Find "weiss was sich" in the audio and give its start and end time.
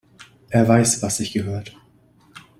0.67-1.31